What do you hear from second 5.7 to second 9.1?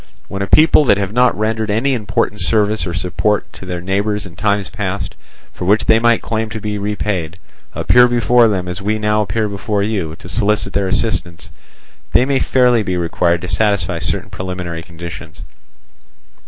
they might claim to be repaid, appear before them as we